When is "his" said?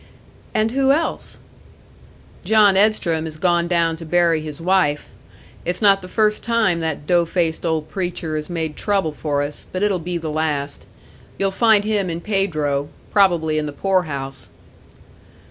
4.41-4.59